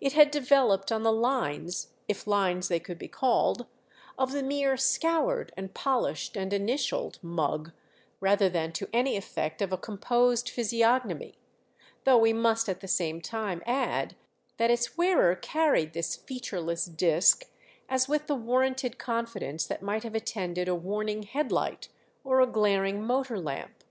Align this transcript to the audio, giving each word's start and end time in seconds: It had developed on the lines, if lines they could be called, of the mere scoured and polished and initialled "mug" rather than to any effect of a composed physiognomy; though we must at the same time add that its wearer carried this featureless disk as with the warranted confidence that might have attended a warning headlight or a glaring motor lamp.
It 0.00 0.14
had 0.14 0.32
developed 0.32 0.90
on 0.90 1.04
the 1.04 1.12
lines, 1.12 1.92
if 2.08 2.26
lines 2.26 2.66
they 2.66 2.80
could 2.80 2.98
be 2.98 3.06
called, 3.06 3.66
of 4.18 4.32
the 4.32 4.42
mere 4.42 4.76
scoured 4.76 5.52
and 5.56 5.72
polished 5.72 6.36
and 6.36 6.50
initialled 6.52 7.22
"mug" 7.22 7.70
rather 8.18 8.48
than 8.48 8.72
to 8.72 8.88
any 8.92 9.16
effect 9.16 9.62
of 9.62 9.72
a 9.72 9.76
composed 9.78 10.48
physiognomy; 10.48 11.38
though 12.02 12.18
we 12.18 12.32
must 12.32 12.68
at 12.68 12.80
the 12.80 12.88
same 12.88 13.20
time 13.20 13.62
add 13.64 14.16
that 14.56 14.72
its 14.72 14.98
wearer 14.98 15.36
carried 15.36 15.92
this 15.92 16.16
featureless 16.16 16.86
disk 16.86 17.44
as 17.88 18.08
with 18.08 18.26
the 18.26 18.34
warranted 18.34 18.98
confidence 18.98 19.64
that 19.64 19.80
might 19.80 20.02
have 20.02 20.16
attended 20.16 20.66
a 20.66 20.74
warning 20.74 21.22
headlight 21.22 21.88
or 22.24 22.40
a 22.40 22.48
glaring 22.48 23.00
motor 23.00 23.38
lamp. 23.38 23.84